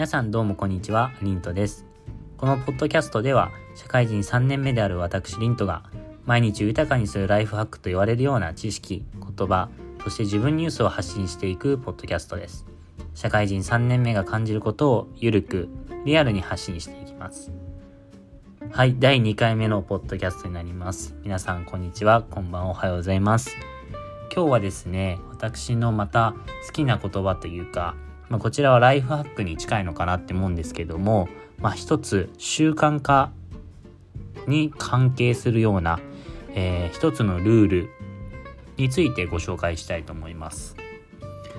[0.00, 1.84] 皆さんどうもこんにちは、リントです。
[2.38, 5.82] このポッドキャストでは、社会人3年目である私リントが、
[6.24, 9.04] 毎日豊かにするライフハックと言われるような知識、
[9.36, 9.68] 言葉、
[10.02, 12.64] そして自分ニュースを発信していくポッドキャストです。
[13.14, 15.68] 社会人3年目が感じることをゆるく、
[16.06, 17.52] リアルに発信していきます。
[18.70, 21.14] はい、第2回目のポッドキャストになります。
[21.24, 23.54] 皆さんこんにちは、こんばん、おはようございます。
[24.34, 26.34] 今日はですね、私のまた
[26.66, 27.96] 好きな言葉というか、
[28.30, 33.32] まあ、こちらはライフハックに近いのかなって思うんですけども、まあ、一つ習慣化
[34.46, 36.00] に関係するような、
[36.54, 37.90] えー、一つのルール
[38.76, 40.76] についてご紹介したいと思います。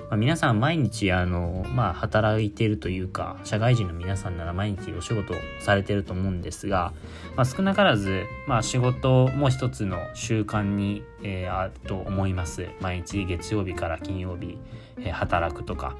[0.08, 6.92] まあ、皆さん毎日あの、まあ、働いてるというか社会人の皆さんなら毎日お仕事されてると思うんですが、
[7.34, 14.58] まあ、少なからず、まあ、仕事も一つの習慣に、えー、あると思います毎日月曜日から金曜日、
[14.98, 15.96] えー、働くとか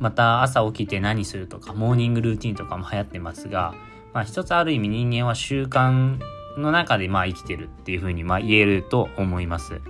[0.00, 3.74] また朝起きて何するとか、モーニングルーティンとかも流行ってますが、
[4.12, 6.18] まあ一つある意味人間は習慣
[6.56, 9.80] の中でまあ生きてるっていうふうにまあ言えると思います。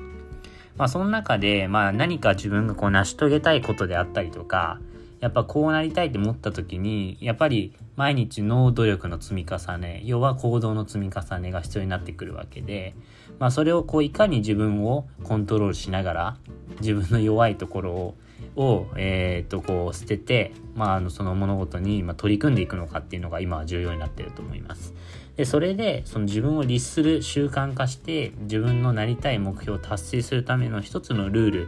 [0.76, 4.80] まあその中でまあ何か自分がこう成し遂げたいことであったりとか、
[5.20, 12.94] やっぱこうなりたいって思った時に、やっぱり毎日の努力の積み重ね、要は行動の積み重ねが必要になってくるわけで、
[13.38, 16.36] まあそれをこういかに自分をコントロールしながら、
[16.80, 18.14] 自分の弱いところを
[18.56, 24.94] を、えー、っとこう捨てて、まあ、あのその物事に、ま取り組んでいくのかっていうのが今は重要になっていると思います。
[25.36, 31.66] でそれでその自分を律する習慣化して自分のなりたい目標を達成するための一つのルール、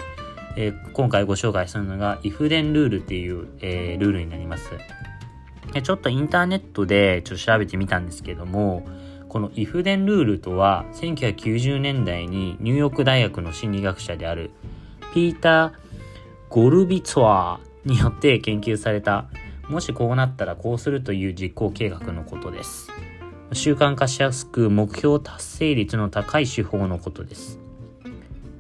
[0.57, 4.71] えー、今回ご紹介するのが if then ルールっていう、えー、ルールになります。
[5.73, 8.87] でちょっとインターネットでちょっと調べてみたんですけども
[9.29, 14.51] この if then ルールとは1990年代にニューヨーク大学の心理学者である
[15.15, 15.82] ピーター・
[16.53, 19.31] ゴルビツォアによって研究された、
[19.71, 22.91] もしこうなったらこうするという実行計画のことです。
[23.55, 27.59] 習慣化しやすく目標達成率の高い手法のことです。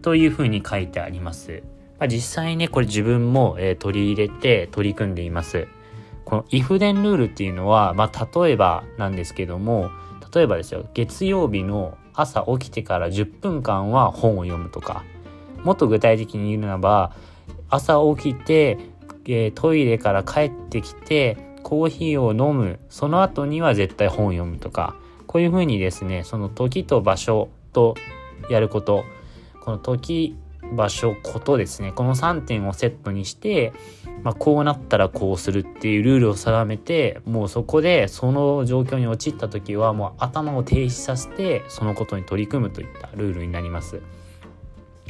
[0.00, 1.64] というふうに書いてあります。
[1.98, 5.68] ま、実際ね、これ自分も、え、取り入れて取り組んでいます。
[6.24, 9.90] この if then ルールっていうのは、まあ、例えばなんですけども、
[10.34, 15.04] 例えばですよ、月曜日の朝起きてから10分間は本を読むとか、
[15.62, 17.12] もっと具体的に言うならば、
[17.72, 18.78] 朝起きて、
[19.24, 22.78] えー、トイレから帰ってきてコーヒーを飲む。
[22.90, 24.94] その後には絶対本読むとか。
[25.26, 27.96] こういうふうにですねその時と場所と
[28.50, 29.04] やること。
[29.62, 30.36] この時
[30.76, 31.92] 場所ことですね。
[31.92, 33.72] この3点をセットにして、
[34.22, 44.02] まあ、こうなったらこうするっていうルールを定めてもうそこでその状況に陥った時はもう頭を停止させてそのことに取り組むといったルールになります。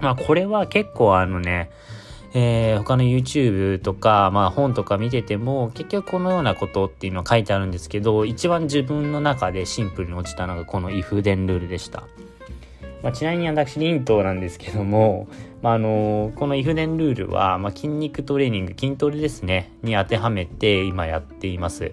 [0.00, 1.70] まあこれは結構あのね
[2.34, 12.04] えー、他の YouTube とか、まあ本とか見てても、結局このようなことっていうのは書いてあるんですけど、一番自分の中でシンプルに落ちたのがこの if デンルールでした。
[13.03, 15.26] まあ、ちなみに私、リントなんですけども、
[15.60, 21.91] まあ、あのこの if デンルールは、まあ、筋肉トレーニング、筋トレですね、に当てはめて今やっています。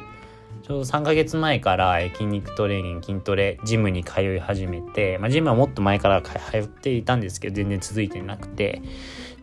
[0.69, 8.83] ちょうど3ヶ月前から筋肉トレーニング、筋トレ、ジムに通い始めて、まあ、ジムはもっと前から通っていたんですけど、全然続いてなくて、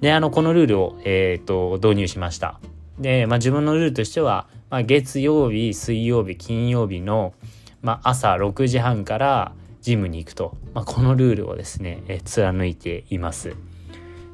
[0.01, 2.61] で、あの、このルールを、え、ー、と、導入しました。
[3.01, 7.35] で、まあ、自分のルールとしては、まあ、月曜日、水曜日、金曜日の、
[7.83, 13.57] まあ、朝6時半からジムに行くと、まあ、このルールをですね、えー、貫いています。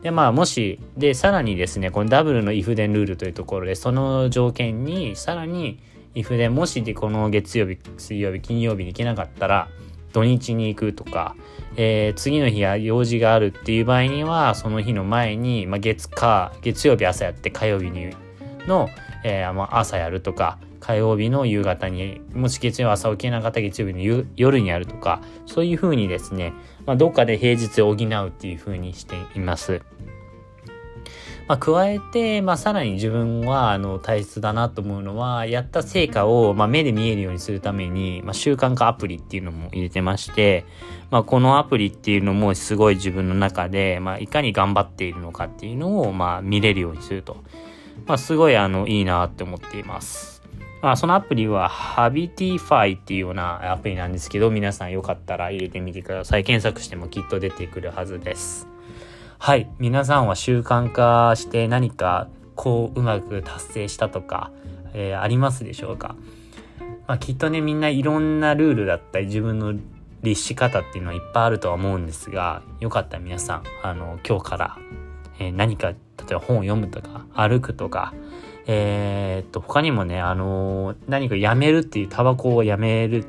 [0.02, 5.80] で、まあ、もし、で、さらにですね、このダブルの if then ルールというところで、その条件に、さらに、
[6.14, 9.68] if then もしこの月曜日、水曜日、金曜日に行けなかったら、
[10.12, 11.34] 土日に行くとか、
[11.76, 18.14] えー、次の日は用事があるっていう場合には、その日の前に、まあ、月か、月曜日朝やって火曜日に
[18.66, 18.88] の、
[19.24, 26.52] えー、朝やるとか、火曜日の夕方に、もし月曜朝起きなかったら月曜日の夜にやるとか、そういうふうにですね、
[26.84, 29.80] まあ、どっかで平日を補うっていうふうにしています。
[31.48, 40.64] まあ、加えて、まあ、さらに自分はあの大切だなと思うのは、やった成果を、まあ、目で見えるようにするために、まあ、習慣化アプリっていうのも入れてまして、
[41.10, 47.36] まあ、このアプリっていうのもすごい自分の中で、まあ、いかに頑張っているのかっていうのを、まあ、見れるようにすると。
[48.06, 50.42] まあ、すごいあのいいなって思っています。
[50.80, 56.44] まあ、そのアプリは Habitify っていうようなアプリなんですけど、皆さんよかったら入れてみてください。
[56.44, 58.71] 検索してもきっと出てくるはずです。
[59.44, 59.68] はい。
[59.80, 64.52] 皆さんは習慣化して何かこううまく達成したとか、
[64.94, 66.14] えー、ありますでしょうか？
[67.08, 69.74] まあ、きっとね、みんないろんなルールだったり自分の
[70.22, 74.78] 律し方っていうのはいっぱいあるとは思うんですが、よかったら皆さん、あの、今日から、
[75.40, 75.96] えー、何か、例
[76.30, 78.14] えば本を読むとか、歩くとか、
[78.68, 83.24] えー、っと、他にもね、あのー、何かやめるっていう、タバコをやめる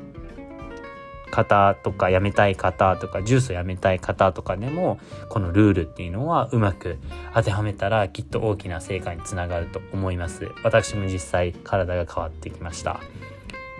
[1.34, 6.98] 方とか、やめたい方とか、ジュースをやめたい方とかでも、このルールっていうのはうまく
[7.34, 10.52] 当てはめたら、きっと大きな成果につながると思います。
[10.62, 13.00] 私も実際、体が変わってきました。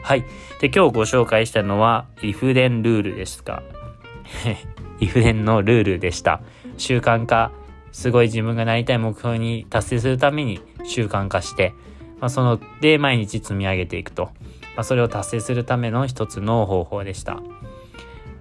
[0.02, 0.24] はい。
[0.60, 3.62] で、今日ご紹介したのは、リフレンルールですか。
[4.98, 6.40] リフレンのルールでした。
[6.76, 7.52] 習慣化、
[7.92, 11.72] すごい自分がなりたい目標に達成するために習慣化して、
[12.20, 14.30] まあ、その、で、毎日積み上げていくと。
[14.76, 17.40] まあ、それを達成するための一つの方法でした。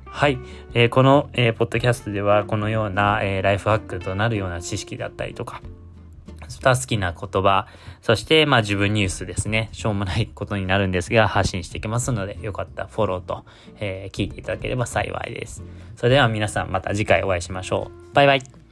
[0.06, 0.38] はい。
[0.74, 5.62] えー、この、えー、ポッドキャストでは、このような、えー、ライフハックとなるような知識だったりとか、
[6.64, 7.68] 好きな言葉、
[8.02, 9.70] そして、まあ自分ニュースですね。
[9.72, 13.44] しょうもないことになるんですが、発信していきますので、よかったらフォローと、
[13.80, 15.64] えー、聞いていただければ幸いです。
[15.96, 18.14] それでは皆さんまた次回お会いしましょう。
[18.14, 18.63] バイバイ。